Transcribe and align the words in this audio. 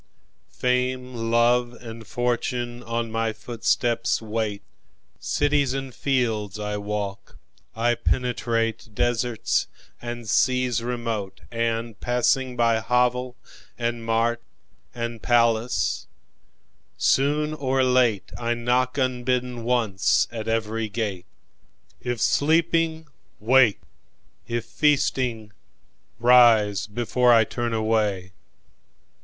Fame, 0.55 1.13
love, 1.13 1.73
and 1.73 2.07
fortune 2.07 2.81
on 2.81 3.11
my 3.11 3.31
footsteps 3.33 4.19
wait. 4.19 4.63
Cities 5.19 5.75
and 5.75 5.93
fields 5.93 6.57
I 6.57 6.75
walk; 6.77 7.37
I 7.75 7.93
penetrateDeserts 7.93 9.67
and 10.01 10.27
seas 10.27 10.81
remote, 10.81 11.41
and 11.51 11.99
passing 11.99 12.57
byHovel 12.57 13.35
and 13.77 14.03
mart 14.03 14.41
and 14.95 15.21
palace—soon 15.21 17.53
or 17.53 17.81
lateI 17.83 18.55
knock 18.57 18.97
unbidden 18.97 19.63
once 19.63 20.27
at 20.31 20.47
every 20.47 20.89
gate!"If 20.89 22.19
sleeping, 22.19 23.05
wake—if 23.39 24.65
feasting, 24.65 25.51
rise 26.17 26.87
beforeI 26.87 27.47
turn 27.47 27.71
away. 27.75 28.31